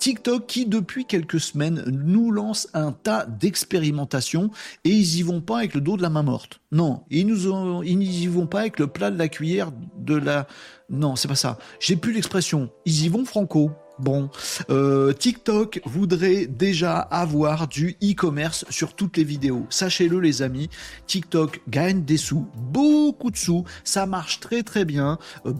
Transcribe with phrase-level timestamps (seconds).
[0.00, 4.50] TikTok qui depuis quelques semaines nous lance un tas d'expérimentations
[4.84, 6.60] et ils y vont pas avec le dos de la main morte.
[6.72, 10.14] Non, ils nous ont, ils n'y vont pas avec le plat de la cuillère de
[10.14, 10.46] la.
[10.88, 11.58] Non, c'est pas ça.
[11.80, 12.70] J'ai plus l'expression.
[12.86, 13.70] Ils y vont franco.
[14.00, 14.30] Bon,
[14.70, 19.66] euh, TikTok voudrait déjà avoir du e-commerce sur toutes les vidéos.
[19.68, 20.70] Sachez-le les amis,
[21.06, 25.18] TikTok gagne des sous, beaucoup de sous, ça marche très très bien.
[25.44, 25.52] Euh,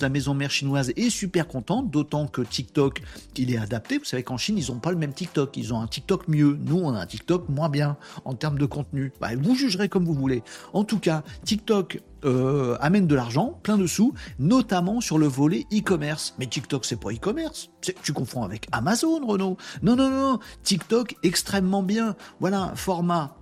[0.00, 3.02] la maison mère chinoise, est super contente, d'autant que TikTok,
[3.36, 3.98] il est adapté.
[3.98, 6.56] Vous savez qu'en Chine, ils n'ont pas le même TikTok, ils ont un TikTok mieux.
[6.64, 9.12] Nous, on a un TikTok moins bien en termes de contenu.
[9.20, 10.44] Bah, vous jugerez comme vous voulez.
[10.72, 15.66] En tout cas, TikTok euh, amène de l'argent, plein de sous, notamment sur le volet
[15.72, 16.34] e-commerce.
[16.38, 17.70] Mais TikTok, c'est pas e-commerce.
[18.02, 19.56] Tu confonds avec Amazon, Renault.
[19.82, 20.38] Non, non, non.
[20.62, 22.16] TikTok, extrêmement bien.
[22.40, 23.36] Voilà, format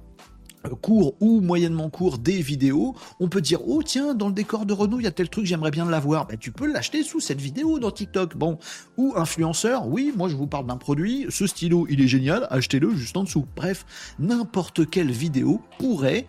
[0.66, 4.66] euh, court ou moyennement court des vidéos, on peut dire oh tiens dans le décor
[4.66, 7.20] de Renault il y a tel truc j'aimerais bien l'avoir, ben, tu peux l'acheter sous
[7.20, 8.36] cette vidéo dans TikTok.
[8.36, 8.58] Bon,
[8.96, 12.90] ou influenceur, oui moi je vous parle d'un produit, ce stylo il est génial, achetez-le
[12.96, 13.46] juste en dessous.
[13.54, 13.86] Bref,
[14.18, 16.26] n'importe quelle vidéo pourrait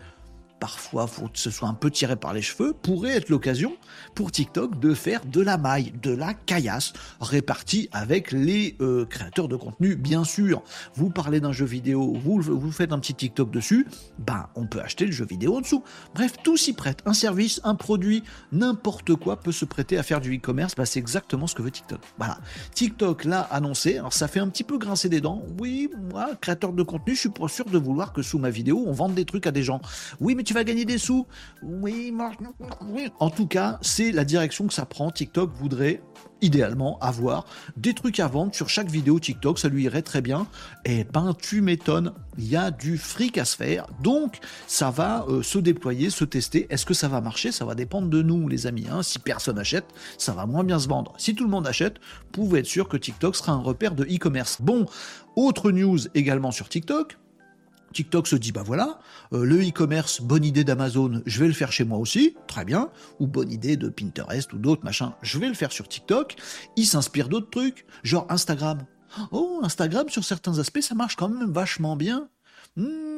[0.60, 3.76] parfois faut que ce soit un peu tiré par les cheveux, pourrait être l'occasion
[4.14, 9.48] pour TikTok de faire de la maille, de la caillasse, répartie avec les euh, créateurs
[9.48, 10.62] de contenu, bien sûr.
[10.94, 13.86] Vous parlez d'un jeu vidéo, vous, vous faites un petit TikTok dessus,
[14.18, 15.82] ben on peut acheter le jeu vidéo en dessous.
[16.14, 17.02] Bref, tout s'y prête.
[17.06, 18.22] Un service, un produit,
[18.52, 21.70] n'importe quoi peut se prêter à faire du e-commerce, ben, c'est exactement ce que veut
[21.70, 22.00] TikTok.
[22.18, 22.38] Voilà.
[22.74, 25.42] TikTok l'a annoncé, alors ça fait un petit peu grincer des dents.
[25.58, 28.84] Oui, moi, créateur de contenu, je suis pas sûr de vouloir que sous ma vidéo,
[28.86, 29.80] on vende des trucs à des gens.
[30.20, 31.26] Oui, mais vas gagner des sous.
[31.62, 32.12] Oui,
[33.18, 35.10] en tout cas, c'est la direction que ça prend.
[35.10, 36.02] TikTok voudrait
[36.42, 37.44] idéalement avoir
[37.76, 40.46] des trucs à vendre sur chaque vidéo TikTok, ça lui irait très bien.
[40.84, 45.24] Et ben tu m'étonnes, il y a du fric à se faire, donc ça va
[45.28, 46.66] euh, se déployer, se tester.
[46.70, 47.52] Est-ce que ça va marcher?
[47.52, 48.86] Ça va dépendre de nous, les amis.
[48.90, 49.02] Hein.
[49.02, 49.86] Si personne achète,
[50.18, 51.12] ça va moins bien se vendre.
[51.18, 54.04] Si tout le monde achète, vous pouvez être sûr que TikTok sera un repère de
[54.04, 54.58] e-commerce.
[54.60, 54.86] Bon,
[55.36, 57.18] autre news également sur TikTok.
[57.92, 59.00] TikTok se dit, bah voilà,
[59.32, 62.90] euh, le e-commerce, bonne idée d'Amazon, je vais le faire chez moi aussi, très bien,
[63.18, 66.36] ou bonne idée de Pinterest ou d'autres machins, je vais le faire sur TikTok.
[66.76, 68.84] Il s'inspire d'autres trucs, genre Instagram.
[69.32, 72.28] Oh, Instagram, sur certains aspects, ça marche quand même vachement bien.
[72.76, 73.09] Hmm,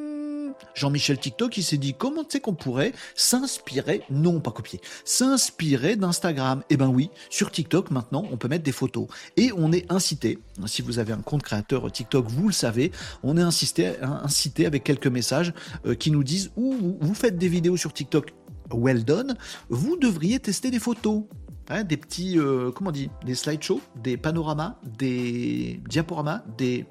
[0.74, 5.96] Jean-Michel TikTok, il s'est dit comment tu sais qu'on pourrait s'inspirer, non pas copier, s'inspirer
[5.96, 6.62] d'Instagram?
[6.70, 9.06] Eh ben oui, sur TikTok maintenant, on peut mettre des photos
[9.36, 10.38] et on est incité.
[10.66, 15.06] Si vous avez un compte créateur TikTok, vous le savez, on est incité, avec quelques
[15.06, 15.52] messages
[15.86, 18.32] euh, qui nous disent ou vous faites des vidéos sur TikTok?
[18.72, 19.36] Well done,
[19.68, 21.24] vous devriez tester des photos.
[21.68, 26.86] Hein, des petits, euh, comment on dit, des slideshows, des panoramas, des diaporamas, des,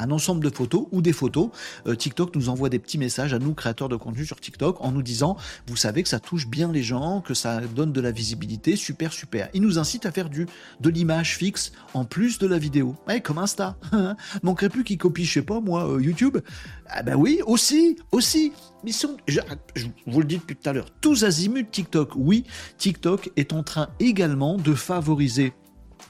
[0.00, 1.50] un ensemble de photos ou des photos.
[1.86, 4.92] Euh, TikTok nous envoie des petits messages à nous, créateurs de contenu sur TikTok, en
[4.92, 8.10] nous disant, vous savez que ça touche bien les gens, que ça donne de la
[8.10, 9.48] visibilité, super, super.
[9.54, 10.46] Il nous incite à faire du,
[10.80, 12.96] de l'image fixe en plus de la vidéo.
[13.22, 13.76] Comme Insta.
[14.42, 16.38] Manquerait plus qu'il copie, je sais pas, moi, euh, YouTube.
[16.86, 18.52] Ah ben oui, aussi, aussi.
[18.82, 19.40] Mais sont, je,
[20.06, 22.12] vous le dis depuis tout à l'heure, tous azimuts TikTok.
[22.16, 22.44] Oui,
[22.78, 25.52] TikTok est en train également de favoriser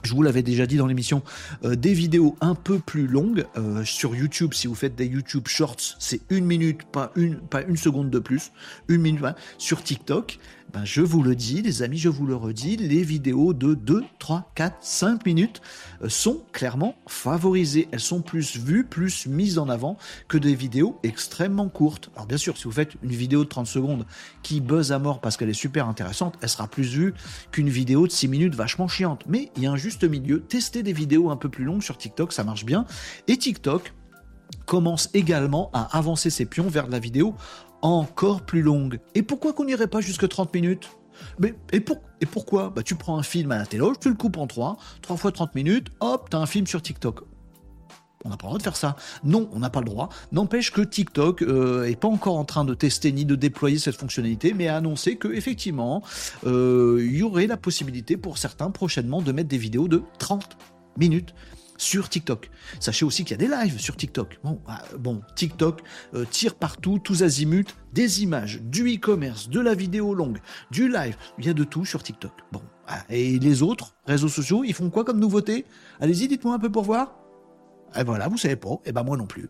[0.02, 1.22] je vous l'avais déjà dit dans l'émission,
[1.64, 4.54] euh, des vidéos un peu plus longues euh, sur YouTube.
[4.54, 8.18] Si vous faites des YouTube Shorts, c'est une minute, pas une, pas une seconde de
[8.18, 8.52] plus,
[8.88, 9.20] une minute.
[9.58, 10.38] Sur TikTok,
[10.72, 14.04] ben, je vous le dis, les amis, je vous le redis, les vidéos de 2,
[14.20, 15.60] 3, 4, 5 minutes
[16.02, 17.88] euh, sont clairement favorisées.
[17.90, 19.96] Elles sont plus vues, plus mises en avant
[20.28, 22.10] que des vidéos extrêmement courtes.
[22.14, 24.06] Alors bien sûr, si vous faites une vidéo de 30 secondes
[24.42, 27.14] qui buzz à mort parce qu'elle est super intéressante, elle sera plus vue
[27.50, 29.24] qu'une vidéo de 6 minutes vachement chiante.
[29.26, 30.40] Mais il y a un juste milieu.
[30.40, 32.84] Testez des vidéos un peu plus longues sur TikTok, ça marche bien.
[33.26, 33.92] Et TikTok,
[34.66, 37.34] commence également à avancer ses pions vers la vidéo
[37.82, 39.00] encore plus longue.
[39.14, 40.90] Et pourquoi qu'on n'irait pas jusque 30 minutes?
[41.38, 42.70] Mais, et, pour, et pourquoi?
[42.70, 45.32] Bah, Tu prends un film à la télé, tu le coupes en 3, 3 fois
[45.32, 47.22] 30 minutes, hop, t'as un film sur TikTok.
[48.24, 48.96] On n'a pas le droit de faire ça.
[49.24, 50.10] Non, on n'a pas le droit.
[50.30, 53.96] N'empêche que TikTok euh, est pas encore en train de tester ni de déployer cette
[53.96, 56.02] fonctionnalité, mais a annoncé que effectivement,
[56.44, 60.58] euh, il y aurait la possibilité pour certains prochainement de mettre des vidéos de 30
[60.98, 61.34] minutes
[61.80, 62.50] sur TikTok.
[62.78, 64.38] Sachez aussi qu'il y a des lives sur TikTok.
[64.44, 65.80] Bon, ah, bon TikTok
[66.14, 70.40] euh, tire partout, tous azimuts, des images, du e-commerce, de la vidéo longue,
[70.70, 71.16] du live.
[71.38, 72.32] Il y a de tout sur TikTok.
[72.52, 75.64] Bon, ah, et les autres réseaux sociaux, ils font quoi comme nouveauté?
[76.00, 77.14] Allez-y, dites-moi un peu pour voir.
[77.96, 78.78] Et voilà, vous savez pas.
[78.84, 79.48] Et ben moi non plus.